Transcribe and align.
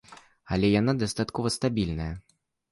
Але 0.55 0.71
яна 0.79 0.95
дастаткова 1.05 1.53
стабільная. 1.59 2.11